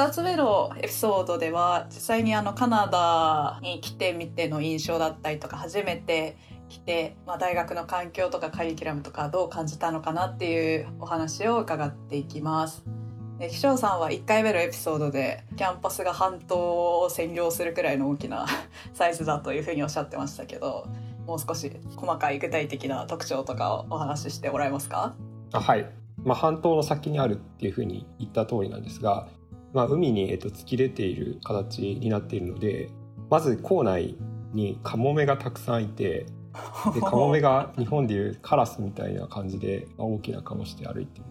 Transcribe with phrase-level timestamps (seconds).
[0.00, 6.38] 2つ目のエピソードでは実際にあのカナダに来てみての印象だったりとか初めて
[6.70, 12.82] 来て、まあ、大学の環境とかカリキュラムとかどう感じたのかなっていうお話を伺っていきます。
[13.40, 16.56] 秘書さんは1回目のエピソードでキャンパスが半島
[17.02, 18.46] を占領するくらいの大きな
[18.94, 20.86] サイズだというふうにおっしゃってましたけど
[21.26, 25.14] もう少し細かい具体的な特徴とかをお話ししてもらえますか？
[25.52, 25.90] あはい、
[26.22, 29.28] まあ、半島の先にあるっていうふうに言った通りなんですが
[29.72, 32.90] まあ、海に、えっと、突き出ている形になっているので
[33.28, 34.16] まず校内
[34.52, 36.26] にカモメがたくさんいて
[36.94, 41.24] で カモメが日本でいうカラスみたいな感じで、まあ、大きな顔して歩いてる。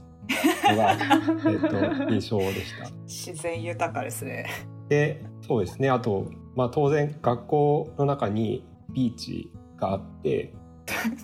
[0.70, 2.90] のが、えっと、 印象でした。
[3.06, 4.46] 自然豊かですね。
[4.88, 5.90] でそうですね。
[5.90, 10.54] あと、まあ、当然学校の中にビーチがあって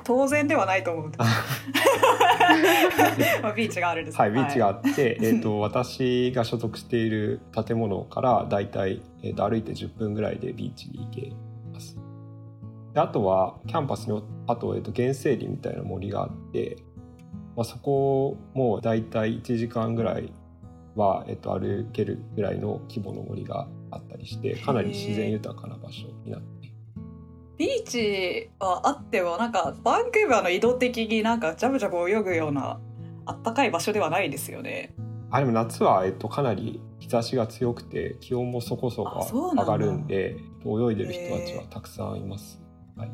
[0.03, 1.11] 当然ではないと思う
[3.41, 11.31] まあ、ビーチがあるんです、はい、ビーチがあって、えーと、私が所属している建物からだいたい、えーと、歩いて10分ぐらいでビーチに行け
[11.73, 11.97] ます。
[12.93, 16.77] であとはキャンパスにあと,、えーと、原生林みたいな森があって、
[17.55, 20.31] まあ、そこもだいたい1時間ぐらい
[20.95, 26.54] は、えー、と歩けるぐらいの規模の森があったりしてかなり自然豊かな場所になって
[27.57, 32.79] ビーチはあってもなんかバンクーバーの移動的になんかジャブジャブ泳ぐような
[33.25, 34.93] あったかい場所ではないですよね。
[35.31, 42.61] あでも夏は、えっと、かなり日差しが強くて気温もそこそこ上がるんで泳いでる人たちはたくさんいます。
[42.95, 43.11] はい、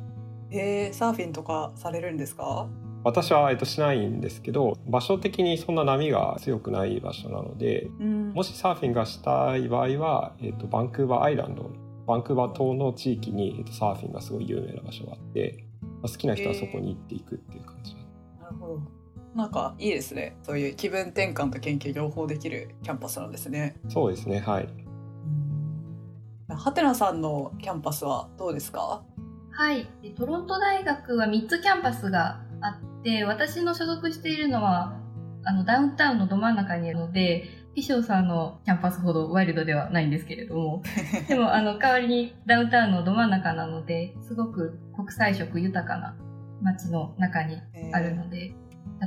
[0.52, 2.68] えー、サーフィンとかされるんですか？
[3.04, 11.72] 私は、えっと、しないんですけど場所的にそんな波が強くない場所なので、うん、もしサーフィンがしたい場合は、えっと、バンクーバーアイランド
[12.12, 17.96] バンクーバー島の地域に、えっと、サーフィンがすごい有名な場所があって、まあ、好きな人はそこに行っていくっていう感じ、
[18.42, 18.82] なるほど。
[19.34, 20.36] なんかいいですね。
[20.44, 23.78] そういう気分転換と研究両方できるキャンパスなんですね。
[23.88, 24.68] そうですねはい。
[26.50, 29.04] はてなさんのキャンパスはどうですか？
[29.52, 29.88] はい。
[30.18, 35.00] トロント大学は3つキャンパスがあって私の所属しているのは
[35.46, 37.46] あのダウンタウンのど真ん中にあるので
[37.76, 40.84] 衣装さんのキャンパスほどワイルドではないんですけれども、
[41.28, 46.16] でもあの代わりにダウンタウンのど真ん中なので、すごく国際色豊かな
[46.62, 47.58] 街の中に
[47.94, 48.54] あるので、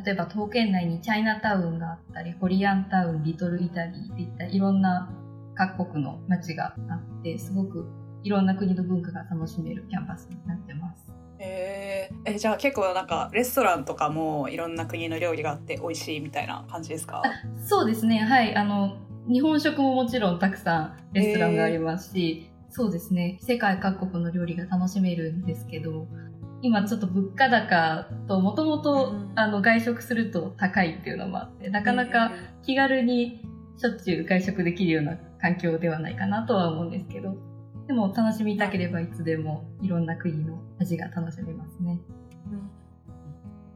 [0.05, 5.11] 例えば徒歩圏内にチャイナタウンがあったり、コリアンタウン、リトルイタリーっていったいろんな
[5.55, 7.87] 各国の街があって、すごく
[8.23, 11.14] いろんな国の文化が楽しめるキャンパスになってます。
[11.44, 17.22] えー、えじゃあ結構なんかレストランとかもいろんな国の料理があって美味しいみたいな感じですか？
[17.65, 18.19] そうですね。
[18.19, 18.55] はい。
[18.56, 18.97] あの
[19.28, 23.38] 日本食ももちろんたくさんレストランがありますし、えー、そうですね。
[23.43, 26.06] 世界各国の料理が楽しめるんですけど
[26.62, 32.32] 今ちょっと物価高ともともと外食すると高いっていうのもあってなかなか
[32.62, 33.43] 気軽に
[33.76, 37.37] しょっちゅう外食できるような環境ではないかなとは思うんですけど
[37.87, 42.00] でも楽しみたければいつでもいろんな国の味が楽しめますね。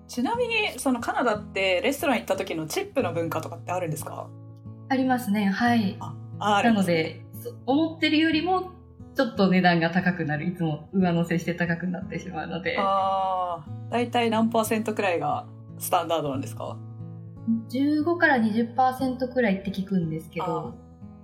[0.07, 4.29] ちなみにそのカナダってレストラン行った時のチップの文化とかってあるんですか？
[4.89, 5.47] ありますね。
[5.51, 5.99] はい。
[6.39, 7.21] あなので
[7.67, 8.71] 思ってるよりも
[9.15, 10.47] ちょっと値段が高くなる。
[10.47, 12.77] いつも上乗せして高くなってしまうので。
[12.79, 15.47] ああ大体何パーセントくらいが
[15.79, 16.79] スタンダードなんですか
[17.69, 20.75] ？15から20%くらいって聞くんですけど。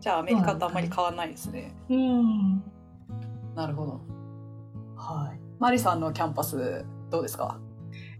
[0.01, 1.75] じゃあアメリカとあんまり変わらないですね。
[1.89, 2.63] うん
[3.55, 4.01] なるほど。
[4.97, 5.41] はい。
[5.59, 7.59] マリさんのキャンパスどうですか？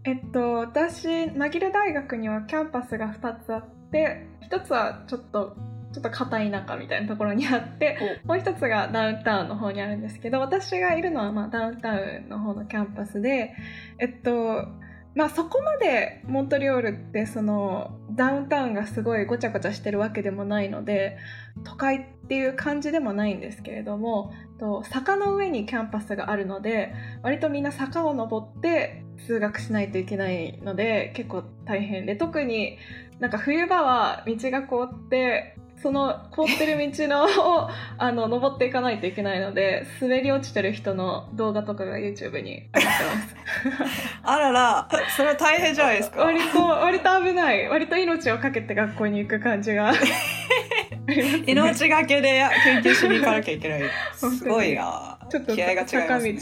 [0.03, 5.55] えっと、私、マギル大学にはキャンパスが2つあって、1つはちょっと、
[5.93, 13.55] ちょっと片田舎みたいなところにあって、もう1つがダウンタウンの方にあるんですけど、私がいるのはまあダウンタウンの方のキャンパスで、
[13.99, 14.67] えっと、
[15.15, 21.17] まあそこまでモントリオールってそのダウンタウンがすごいごちゃごちゃしてるわけでもないので
[21.63, 26.93] 都会っていう感じでもないんですけれどもと坂の上にキャンパスがあるので
[27.23, 32.77] 割とみんな坂を登って通学しないといけないので結構大変で特に
[33.19, 43.35] なんか冬場は道が凍ってその凍ってる道のをあの登っていかないといけないので滑り落ちてる人の動画とかが YouTube に上がってます。
[44.23, 46.23] あららそれは大変じゃないですか。
[46.23, 47.67] 割と割と危ない。
[47.67, 49.93] 割と命を懸けて学校に行く感じが
[51.45, 53.81] 命がけで研究しに行かなきゃいけない。
[54.13, 55.19] すごいな。
[55.29, 56.33] ちょっと坂道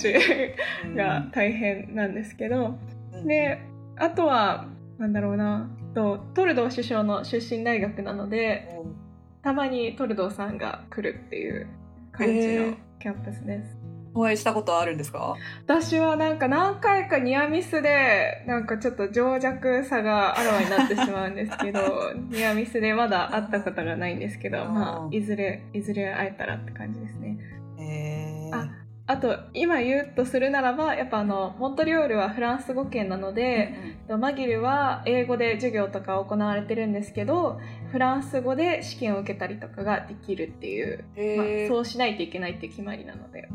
[0.95, 2.77] が大変なんですけど、
[3.13, 3.59] うん、で
[3.97, 5.69] あとはなんだろうな。
[5.93, 9.02] とトルドー首相の出身大学なので、うん
[9.43, 11.67] たまにトルドーさんが来るっていう
[12.13, 13.75] 感じのキャンパスです。
[14.15, 15.35] お会いしたことあるんですか？
[15.65, 21.81] 私はなんか何回かニアミスでなんかちょっと情弱さがあらわになってしまうんですけど
[22.29, 27.39] ニアミスでまだ会ったことがないんですけど、まあ、いずれいずれ会えたらって感じですね。
[27.79, 28.69] えー、あ
[29.13, 33.75] あと今言うとするならばやっぱあのモントリオールはフランス語圏なので、
[34.19, 37.59] マギルは英語で授業とか行われてるんですけど
[37.91, 41.05] フランス語で試験を受けたりとかができるっていう、
[41.37, 43.49] まあ、そうしないといけないって決まりなので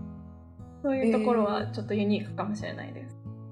[0.82, 3.07] そういうところはちょっとユニークかもしれないです。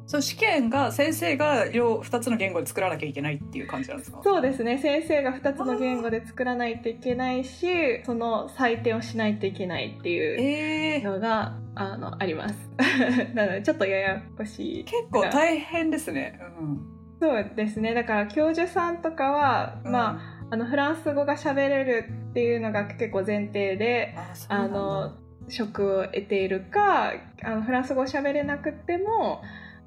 [0.07, 4.21] そう試験が先生が両2つの言語で作らなきゃいけないっていう感じなんですか？
[4.23, 4.79] そうですね。
[4.79, 12.55] 先生が2つの言語で作らないといけないしその採点をしないといけないっていうのが、えー、あのあります。
[13.35, 16.81] なのでちょっとややこしい結構大変ですね、うん、
[17.21, 17.93] そうですね。
[17.93, 24.15] だから教授さんとかは、うん、まああのフランス語が喋れるっていうのが結構前提で
[24.49, 25.15] あの
[25.49, 27.13] 職を得ているか
[27.43, 29.43] あのフランス語を喋れなくても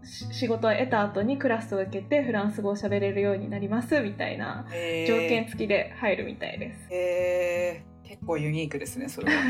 [0.09, 4.73] 仕事を得た後にクラスを受けてフランス語を喋れるようになりますみたいな条
[5.17, 6.79] 件付きで入るみたいです。
[6.91, 9.41] へえー、結構ユニークですねそれは。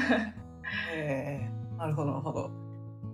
[0.94, 2.69] へえー、なるほどなるほど。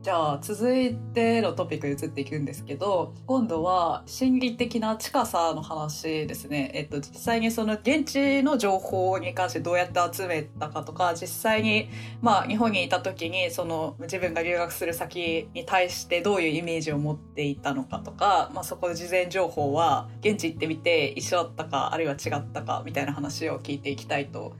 [0.06, 11.90] じゃあ続いてのトピックに移っていくんですけど今度は心理的な近さの話ですね、えっと、実際にその現地の情報に関してどうやって集めたかとか実際に、
[12.22, 24.56] まあ、日本にいた時にその自分が留学する先に対してどういうイメージを持っていたのかとか、まあ、そこで事前情報は現地行ってみて一緒だったかあるいは違ったかみたいな話を聞いていきたいと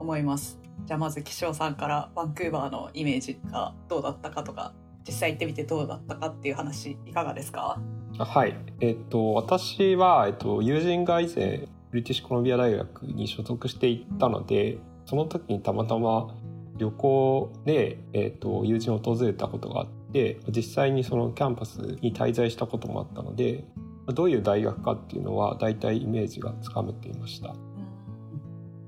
[0.00, 0.58] 思います。
[0.86, 4.72] じゃあまず岸尾さんからバンクーバーのイメージがどうだったかとか
[5.06, 7.80] 実際行ってみてどうだったかっていう話いかがですか？
[8.18, 8.54] はい。
[8.80, 16.28] えっと私は、えっと、友人が以前ブリティッシュコロンビア大学に所属していったのでその時にたまたま
[16.76, 23.64] 旅行で、えっと、友人を訪れたことがあって実際にそのキャンパスに滞在したこともあったので
[24.06, 27.54] どういう大学かっていうのは大体イメージがつかめていました。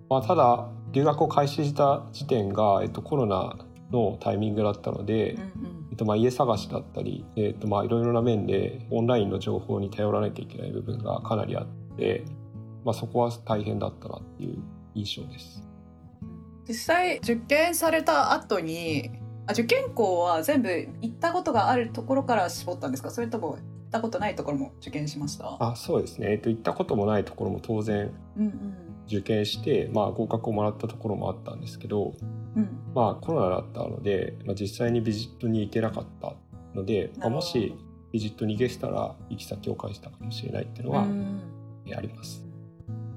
[0.08, 3.56] まあ、ただ留学を開始した時点が、えっと、コロナ
[3.90, 11.66] のタイミングだったので、うんうん、えっと、まあ家探しだったり、えっと、まあいろいろな面でオンラインの情報に頼らなきゃいけない部分がかなりあっ
[11.98, 12.24] て、
[12.82, 14.58] まあ、そこは大変だったなっていう
[14.94, 15.62] 印象です。
[16.66, 19.10] 実際受験された後に
[19.46, 23.10] あ受験校は全部行ったことがあるところから絞ったんですか？
[23.10, 23.58] それとも行っ
[23.90, 25.58] たことないところも受験しました？
[25.60, 28.10] あそうですね、えっと、行ったこともないところも当然
[29.08, 32.14] 受験して、うんうん、まあ、合格をもらったところもあったんですけど、
[32.54, 36.34] うん、まあコロナだったので、まあ、実際にビジットに行けなかった
[36.74, 37.74] ので、まあ、もし
[38.12, 41.06] ビジットに行けしたら行き先を返したかもしれないっていうのは
[41.96, 42.44] あります。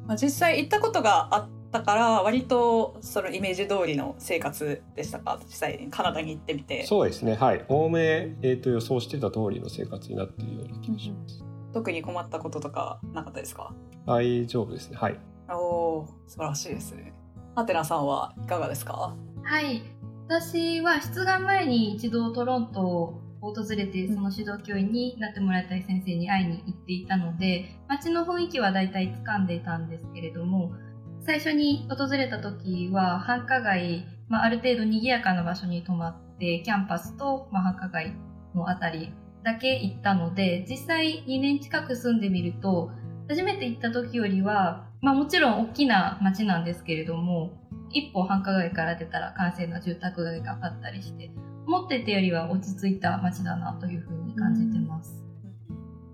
[0.07, 5.39] まあ、実際行ったことがあったから割とそのイメージ通りの生活でしたか？
[5.43, 6.85] 実際にカナダに行ってみて。
[6.85, 7.35] そうですね。
[7.35, 7.65] はい。
[7.67, 13.73] おおめ、えー、と予想してた通りの生活になっているような気がします、うん、特に困ったこととかなかったですか？
[14.05, 14.97] 大丈夫ですね。
[14.97, 15.19] はい。
[15.49, 17.13] おお素晴らしいですね
[17.57, 19.15] アテナさんはいかがですか？
[19.43, 19.81] はい。
[20.27, 30.73] 私は出願前に一度トロントを訪れて、その指導教員になってもらいたい先生に会いに行っていたので、街の雰囲気は大体掴んでいたんですけれども、
[31.21, 38.13] 最初に訪れた時は繁華街、まあ、ある程度賑やかな場所に泊まって、キャンパスと、まあ、繁華街
[38.53, 39.13] のあたり
[39.43, 42.91] だけ行ったので、実際2年近く住んでみると、
[43.29, 47.51] 初めて行った時よりは、まあもちろん大きな街なんですけれども、
[47.91, 51.29] 一歩繁華街から出たら閑静な住宅街があったりして、
[51.67, 55.23] 思ってたよりは落ち着いた街だなというふうに感じてます。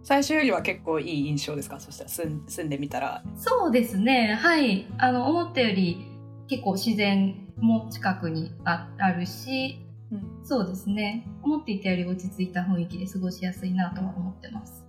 [0.03, 1.79] 最初よりは結構いい印象ですか？
[1.79, 3.23] そしたら住んでみたら。
[3.37, 4.37] そうですね。
[4.37, 4.85] はい。
[4.97, 6.05] あの、思ったより
[6.49, 11.25] 結構自然も近くにあるし、うん、そうですね。
[11.43, 14.83] 思っていたより落ち着いた雰囲気で過ごしやすいなとは思ってます。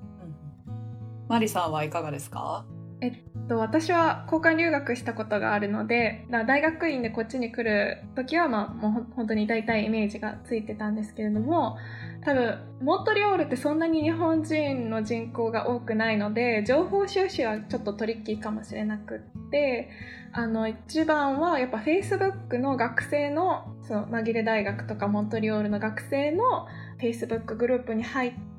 [1.29, 2.67] マリさんはいかがですか？
[3.03, 3.13] えっ
[3.49, 11.77] と、私は交換留学したことがあるので大学院でこっちに来る時は、まあ、もう本当に大体イメージがついてたんですけれども
[12.25, 19.91] 多分モントリオールってそんなに日本人の人口が多くないので情報収集はちょっとトリッキーかもしれなくって
[20.33, 26.69] あの一番はやっぱ Facebook の学生のそのマギレ大学とかモントリオールの学生の
[27.01, 28.52] Facebook グループに入って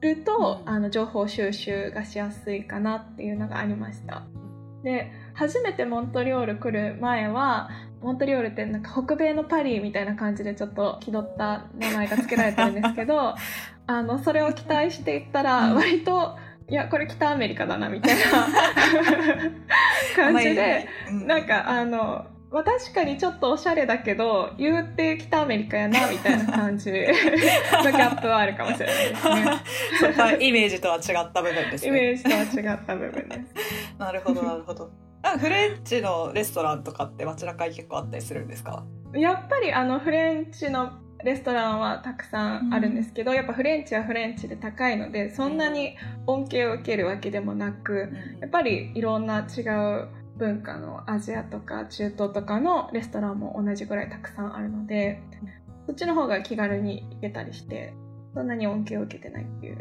[0.00, 4.24] ると、うん、あの情報収集がしやすいかなっていうのがありました。
[4.82, 13.34] で初めてモントリオール来る前はモントリオールってなんか北米のパリみたいな感じでちょっと気取った名前が付けられてるんですけど
[13.86, 16.38] あのそれを期待していったら割と、
[16.68, 18.46] いやこれ北アメリカだなみたいな
[20.14, 20.88] 感じで、
[21.26, 30.36] なんかあのまあ、確かにちょっとおしゃれだけど言うて北アメリカやなみたいな感じの ギャップはあるかもしれないですね。
[30.46, 31.88] イメージとは違った部分ですね。
[31.88, 33.54] イメージとは違った部分です。
[33.98, 34.90] なるほどなるほど。
[35.22, 38.84] あフレンチのレストランとかって街中に結構あったりするんですか？
[39.14, 40.92] やっぱりあのフレンチの
[41.22, 45.94] レストランはたくさんあるんですけど、やっぱフレンチはフレンチで高いのでそんなに
[46.26, 50.08] 恩恵を受けるわけでもなくやっぱりいろんな違う
[50.40, 55.22] 文化のアジアとか中東とかのレストランも同じぐらいたくさんあるので
[55.86, 57.92] そっちの方が気軽に行けたりして
[58.34, 59.78] そんなに恩恵を受けてないっていう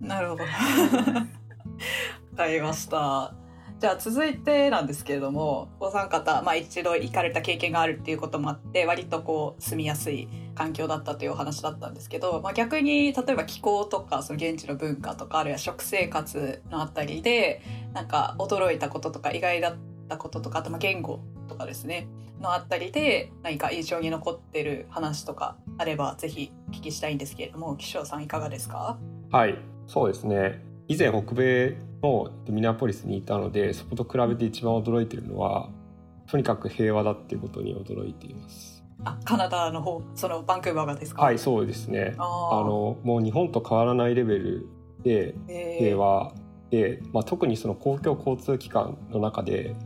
[0.00, 0.44] なるほど。
[0.44, 0.48] わ
[2.36, 3.34] かりました。
[3.80, 22.08] じゃあ続いてなんですけれどもお三方、まあ、一度行かれた経験があるっていうこともあって割とこう住みやすい環境だったというお話だったんですけど、まあ、逆に例えば気候とかその現地の文化とかあるいは食生活のあたりでなんか驚いたこととか意外だったこととかあとまあ言語とかですね
[22.40, 28.98] のあたりで何か印象に残ってる話とかあればぜひお聞きしたいんですけれども岸尾さんいかがですか？
[29.30, 30.64] はいそうですね。
[30.88, 35.70] 以前北米のミネアポリスにいたのでそこと比べて一番驚いているのは
[36.26, 38.84] とにかく平和だっていうことに驚いています。
[39.04, 41.22] あカナダの方そのバンクーバーがですか？
[41.22, 42.14] はいそうですね。
[42.18, 44.68] ああのもう日本と変わらないレベル
[45.02, 45.34] で
[45.78, 46.32] 平和
[46.70, 49.76] で、まあ、特にその公共交通機関の中で、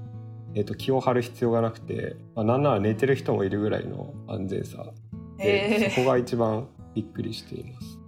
[0.54, 4.86] えー、と気を張る必要がなくて、まあ、なんなら寝てる人もいるぐらいの安全さ
[5.38, 7.98] で、そこが一番びっくりしています。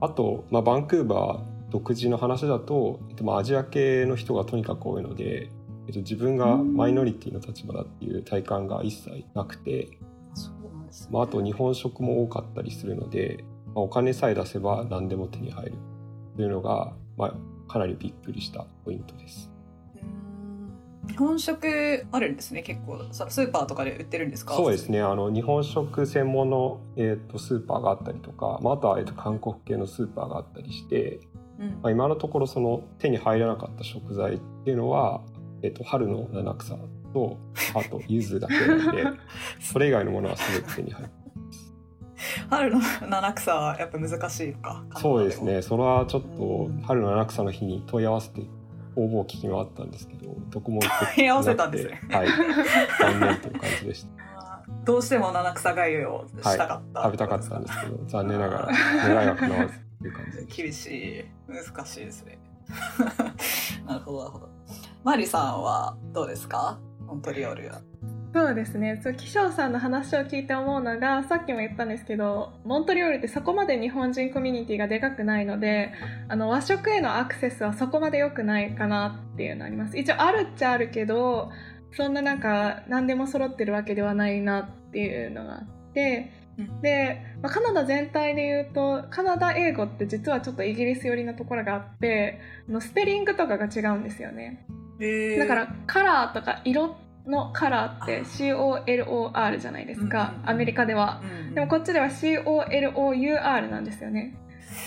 [0.00, 5.50] あと、まあ、バンクーバー独自の話だと、えっと、まあアジア系の人がとにかく多いので、
[5.86, 9.98] えっと、自分がマイノリティの立場だっていう体感が一切なくて、
[11.10, 15.72] まあ、あと日本食も多かったりするので、まあ、お金さえ出せば何でも手に入る
[16.36, 19.50] というのが、まあ、かなりびっくりしたポイントです。
[21.16, 23.00] 日本食あるんですね結構。
[23.10, 24.54] スーパーとかで売ってるんですか？
[24.54, 25.00] そうですね。
[25.00, 31.20] あの日本食専門の、えーと、スーパーがあったりとか、まあ、あとは、えーと、韓国系のスーパーがあったりして、
[31.58, 35.22] うん、まあ、今のところその手に入らなかった食材っていうのは、
[35.62, 36.76] えーと、と春の七草
[37.14, 37.38] と
[37.74, 39.04] あと柚子だけなんで
[39.60, 41.26] それ以外のものは全て手に入って
[42.50, 45.62] 春の七草はやっぱ難しいかそうですね。
[45.62, 48.42] それはちょっと春の七草の日に問い合わせて
[48.96, 50.80] 応募を聞き回ったんですけどどこも
[51.14, 52.00] 問い合わせたんですね。
[52.10, 52.28] はい。
[52.28, 54.26] 残念という感じでした。
[54.84, 58.66] どうしても七草がゆをしたかった、はい、食べたかったんですけど残念ながら
[59.14, 60.86] 願いが叶わずという感じ厳し
[61.20, 62.38] い難しいですね。
[63.86, 64.48] なるほどなるほど。
[65.04, 66.78] マリさんはどうですか？
[67.06, 67.80] モントリオールは
[68.36, 69.00] そうですね。
[69.02, 75.94] そう気象さんの話を聞いて思うのがさっきも言ったんですけどモントリオールってそこまで日本人コミュニティがでかくないので
[76.28, 79.96] あの和食へのアクセスはそこまで良くないかなっていうのあります。
[79.96, 81.50] 一応あるっちゃあるけど
[81.92, 86.30] そんななんか何でも揃ってるわけではないなっていうのがあって
[86.82, 92.38] で、まあ、カナダ全体で言うとカナダ英語って実はちょっとイギリス寄りのところがあって
[92.68, 94.66] あのスペリングとかが違うんですよね。
[95.38, 101.20] だからカラーとか色のカラーって COLOR じゃないですか、アメリカでは、
[101.54, 104.34] でもこっちでは COLOUR なんですよね。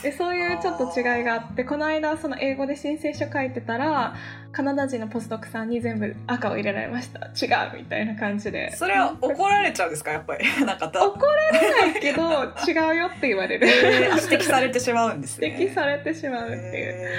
[0.04, 4.14] でそういうちょっと違いがあってこの間その英語で申請書書いてたら
[4.52, 7.20] カナダ人のポスドクさんに全部赤を入れられました。
[7.28, 8.72] 違うみたいな感じで。
[8.76, 10.12] それは怒られちゃうんですか？
[10.12, 10.46] やっぱり。
[10.66, 12.22] なんか怒られないけど
[12.68, 15.56] 違うよって言われる、えー、指摘されてしまうんですね。
[15.60, 17.10] 指摘されてしまうっていう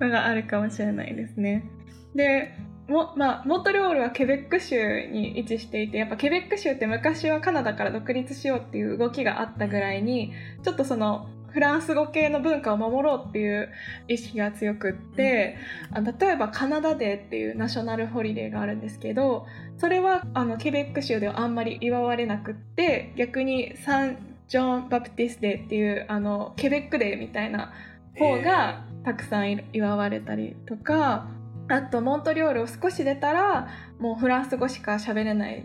[0.00, 1.64] のがあるかもしれないですね。
[2.14, 2.54] で
[2.90, 10.32] もまあ、モントリオールはケベック州に位置していてやっぱケベック州って昔はカナダから独立しようっていう動きがあったぐらいに
[10.64, 13.70] ちょっとそのフランス語系の文化を守ろうっていう
[14.08, 15.56] 意識が強くって、
[15.96, 19.46] うん、あ例えばカナダデーっていうナショナルホリデーがあるんですけど
[19.78, 24.18] それはあのケベック州ではあんまり祝われなくって逆にサン・
[24.48, 27.72] ジョン・バプティスデーっていうあのケベックデーみたいな
[28.16, 31.39] 方がたくさん祝われたりとか。
[31.72, 35.64] あとモントリオールを少し出たらもうフランス語しか喋れない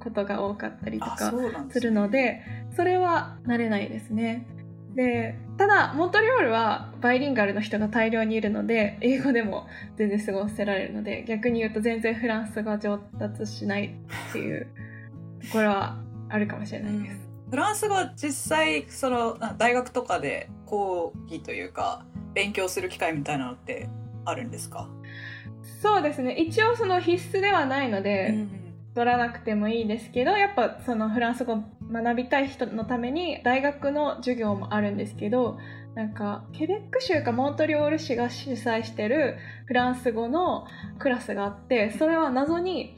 [0.00, 1.32] ことが多かったりとか
[1.70, 2.42] するので
[2.74, 4.46] それは慣れないですね。
[4.94, 9.66] でただモントリオールはバイリンガルの人が大量にいるので英語でも
[9.96, 13.94] 全然過ごせられるので逆に言うと全然フランス語は上達しない
[14.30, 14.66] っていう
[15.42, 15.98] ところは
[16.30, 17.28] あるかもしれないです。
[17.50, 22.04] フランス語は実際その大学とかで講義というか
[22.34, 23.88] 勉強する機会みたいなのって
[24.24, 24.88] あるんですか？
[25.82, 26.32] そうですね。
[26.34, 28.50] 一応その必須ではないので、うん、
[28.94, 35.58] 取らなくてもいいですけどやっぱそのフランス語学びたい人のために大学の授業もあるんですけど
[35.94, 40.66] なんかケベック州かモントリオール市が主催してるフランス語の
[40.98, 42.96] クラスがあってそれは謎に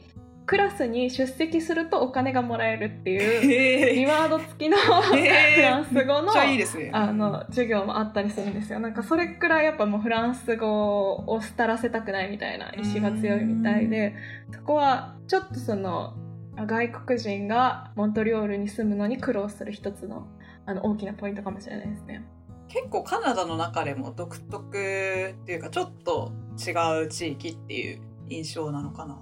[0.51, 6.89] クラスに出席するとお金がもらえるっていうリへワード付きの フえランス語のいいですね。
[6.91, 8.81] あの授業もあったりするんですよ。
[8.81, 14.13] なんかそれくらいやっぱもうフランス語を廃らせたくないみたいな意志が強いみたいで
[14.53, 16.15] そこはちょっとその
[16.57, 20.27] 外国人がモントリオールに住むのに苦労する一つの
[20.65, 22.25] あの大きなポイントかもしれないですね。
[22.67, 29.17] 結構カナダの中でも独特っていうかちょっと違う地域っていう印象なのかな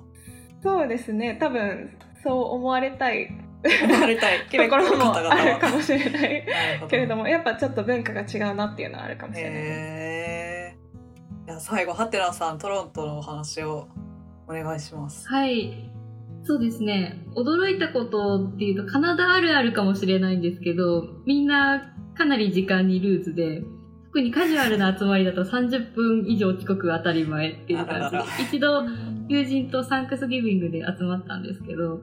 [0.61, 1.37] そうですね。
[1.39, 1.91] 多分
[2.23, 3.29] そう思われたい。
[3.83, 4.39] 思われたい。
[4.51, 6.45] ところもあるかもしれない。
[6.89, 9.53] けれどもやっぱちょっと文化が違うなっていうのはあるかもしれない。
[9.53, 9.65] です。
[9.71, 11.51] へー。
[11.51, 13.87] いや最後ハテナさんトロントのお話を
[14.47, 15.27] お願いします。
[15.27, 15.89] はい。
[16.43, 17.19] そうですね。
[17.35, 23.61] 驚いたことっていうと、カナダあるあるかもしれないんですけど、みんなかなり時間にルーズで、
[24.05, 28.43] 特にカジュアルな集まりだと30分以上遅刻が当たり前っていう感じ。
[28.43, 28.83] 一度
[29.29, 32.01] 友人とサンクスギビングで集まったんですけど、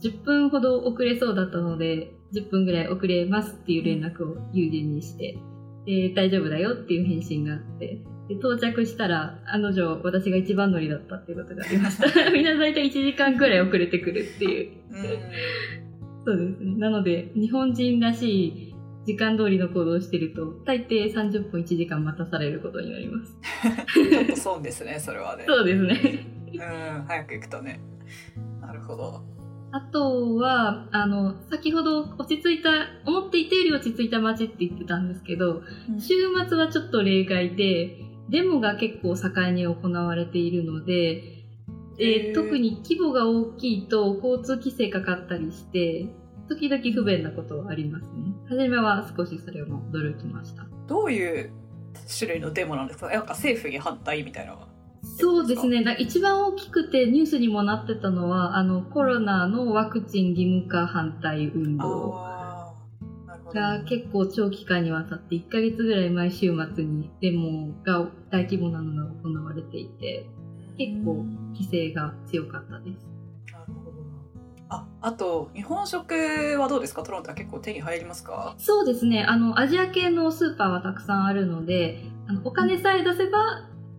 [0.00, 5.36] 10分ほど遅れそうだったので、10分ぐらい遅れますっていう連絡を友人にして、
[5.84, 7.98] で、大丈夫だよっていう返信があって、
[8.28, 12.06] で到着したら、案の定私が一番乗りだったっていうことがありました。
[12.30, 14.70] みんな大体1時間くらい遅れてくるっていう。
[14.92, 15.60] うん
[16.24, 16.76] そうですね。
[16.76, 18.69] なので、日本人らしい
[19.06, 23.38] 時間通りの行動をしてると、大抵30分1時間待たされることになります。
[23.94, 26.26] ちょっと損ですねそれはねそうですね。
[26.52, 27.80] うん早く行くとね
[28.60, 29.22] なるほど
[29.72, 32.70] あとは、あの、先ほど落ち着いた、
[33.06, 35.62] 思っていたより落ち着いた街って言ってたんですけど、
[35.98, 36.14] 週
[36.48, 37.98] 末はちょっと例外で、
[38.30, 46.08] デモが結構盛んに行われているので、へーで特に規模が大きいと交通規制かかったりして、
[46.48, 48.34] 時々不便なことはありますね。
[48.50, 50.66] 初めは少しそれも驚きました。
[50.88, 51.52] どういう
[52.18, 53.08] 種類のデモなんですか？
[53.08, 54.58] なんか政府に反対みたいな
[55.18, 55.84] そうですね。
[55.84, 62.10] だ一番大きくてニュースにもなってたのは、あの、コロナのワクチン義務化反対運動
[63.54, 70.26] が結構長期間にわたって1ヶ月ぐらい毎週末にデモが大規模なのが行われていて、
[70.76, 73.06] 結構規制が強かったです。
[74.72, 76.14] ああと日本食
[76.58, 77.02] はどうですか？
[77.02, 78.54] トロントは結構手に入りますか？
[78.58, 79.24] そうですね。
[79.28, 83.38] あの、アジア系のスーパーはたくさんあるので、あのお金さえ出せば、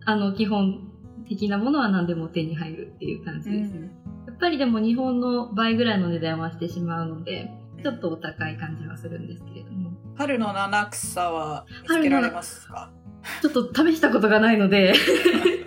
[0.06, 0.90] あの、基本
[1.28, 3.90] 的なものは何でも手に入るっていう感じですね。
[4.26, 7.50] やっぱりでも日本の倍ぐらいの値段はしてしまうので、
[7.82, 9.90] ちょっとお高い感じはするんですけれども。
[10.16, 12.90] 春の七草は見つけられますか？
[13.42, 14.94] ちょっと試したことがないので、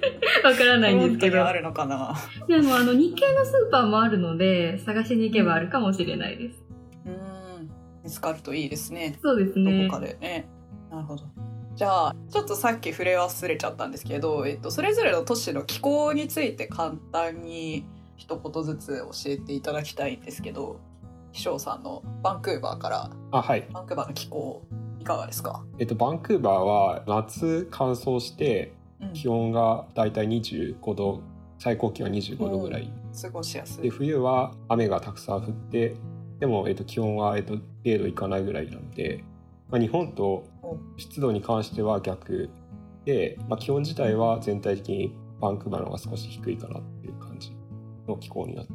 [0.50, 1.46] わからないんですけど。
[1.46, 2.16] あるのかな。
[2.48, 6.64] でもあの日系のスーパーもあるので、探しに行けばあるかもしれないです。
[7.06, 7.70] うん。
[8.04, 9.18] 見つかるといいですね。
[9.22, 9.88] そうですね。
[9.88, 10.00] どこ。
[10.00, 10.48] かでね。
[10.92, 11.24] なるほど。
[11.76, 20.80] じゃあちょっとさっき触れ忘れちゃったんですけど、えっと、それぞれの都市の気候について簡単に一言ずつ教えていただきたいんですけど
[21.34, 23.68] 秘書さんのバンクーバーからあはい。
[23.74, 24.66] バンクーバーの気候
[25.02, 28.75] いかがですか、えっとバンクーバーは夏乾燥してうん
[29.14, 31.22] 気温がだいたい25度
[31.60, 32.92] 最高気温は25度ぐらい。
[33.22, 35.96] 過ごしやすでい冬は雨がたくさん降って
[36.40, 37.56] でも、えっと、気温は、えっと、
[37.86, 39.24] 0度いかないぐらいなので、
[39.70, 40.46] まあ、日本と
[40.98, 42.50] 湿度に関しては逆
[43.06, 47.56] で、まあ、気温自体は全体的にバンクーバーの方が少し低いかなっていう感じ
[48.06, 48.74] の気候になって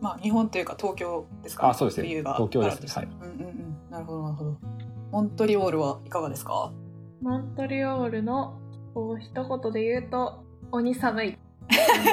[0.00, 2.08] まあ日本というか東京ですかあそうですね。
[2.08, 2.34] 冬が。
[2.34, 2.88] 東京ですね。
[2.94, 3.06] はい。
[3.06, 3.76] うんうんうん。
[3.90, 4.56] なるほどなるほど。
[5.10, 6.72] モントリオールはいかがですか？
[7.22, 8.58] モントリオールの
[8.94, 11.38] こう一言で言うと鬼寒い。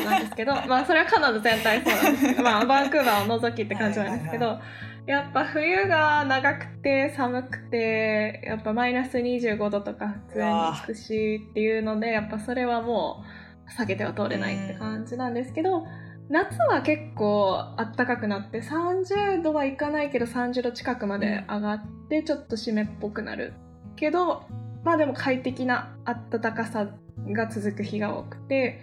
[0.06, 4.60] なんですけど まあそれはカナダ全体そうなんですけど、まあ、バンクーバーを除きって感じなんですけど、はい
[5.08, 13.24] やっぱ冬が長くて寒くてやっぱマイナス25度とか普通に行くしっていうのでやっぱそれはも
[13.68, 15.88] う避けては通れないって感じなんですけど、
[16.30, 23.54] 夏は結構暖かくなって30度はいかないけど30度近くまで上がってちょっと湿っぽくなる
[23.96, 24.44] けど
[24.84, 26.88] まあでも快適な暖かさ
[27.28, 28.82] が続く日が多くて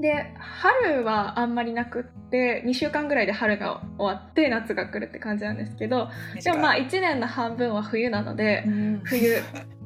[0.00, 6.08] で春はあんまりなくって2週間ぐらいで春が終わって夏が来るって感じなんですけど
[6.42, 9.00] でもまあ1年の半分は冬なのでうん。
[9.04, 9.36] 冬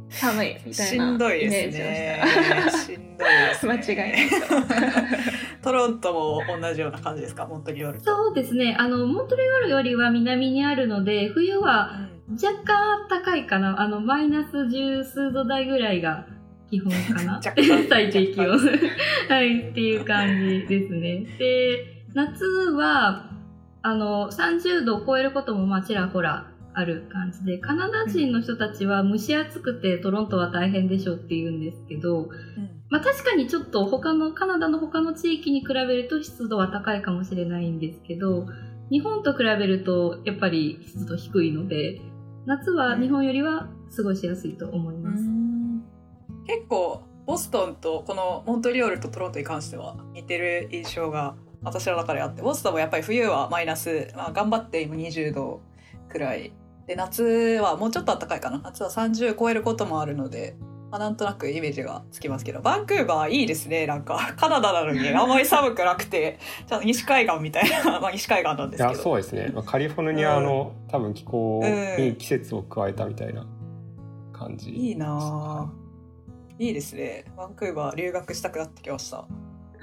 [0.09, 2.23] 寒いみたいしなんどいイメーですジをね
[2.71, 2.79] した。
[2.79, 4.29] しんどいです、ね、間違いない
[5.63, 7.45] トロントも同じような感じですか？
[7.45, 8.05] モントリオールと。
[8.05, 8.77] そうですね。
[8.79, 13.81] あの、モントリオールよりは南にあるので、冬は若干暖かいかな。
[13.81, 16.27] あの、マイナス十数度台ぐらいが
[16.71, 17.41] 基本かな。
[17.89, 18.51] 最低気温。
[18.51, 18.63] 若
[19.31, 21.27] はい、っていう感じですね。
[21.39, 23.31] で、夏は、
[23.83, 32.29] あの、30度を超えることもまあちらほらある感じで、カナダ人の人たちは蒸し暑くてトロントは大変でしょって言うんですけど、
[32.91, 38.47] まあ確かにちょっと他の、カナダの他の地域に比べると湿度は高いかもしれないんですけど、
[38.91, 42.01] 日本と比べるとやっぱり湿度低いので、
[42.47, 45.25] 夏は日本よりは過ごしやすいと思います。
[46.47, 55.61] 結構ボストンとこのモントリオールとトロントに関しては似てる印象が私の中であってボストンもやっぱり冬はマイナス、まあ、頑張って今20度
[56.09, 56.53] くらい。
[56.87, 57.25] で夏
[57.61, 58.61] はもうちょっと暖かいかな。
[58.63, 60.57] 夏は30超えることもあるので、
[60.91, 63.87] まあ、なんとなくイメージがつきますけどバンクーバーいいですね。
[63.87, 69.01] なんかカナダなのにあんまり寒くなくてちゃんと西海岸みたいな まあ西海岸なんですけど。
[69.01, 71.63] そうですね、まあ、カリフォルニアの、うん、多分気候
[71.99, 73.47] に季節を加えたみたいな
[74.33, 75.87] 感じ、いいなぁ
[76.59, 77.25] いいですね。
[77.37, 79.27] バンクーバー留学したくなってきました。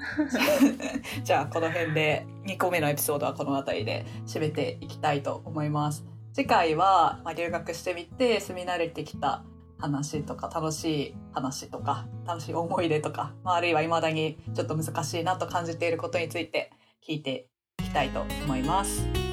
[1.22, 6.04] じゃあこの辺で2個目のエピソードはこの辺りで締めていきたいと思います。
[6.32, 9.44] 次回は、まあ、留学してみて住み慣れてきた
[9.78, 16.72] 話とか楽しい話とか楽しい思い出とか、まあ、あるいは未だにちょっと難しいなと感じていることについて
[17.06, 17.48] 聞いて
[17.80, 19.23] いきたいと思います。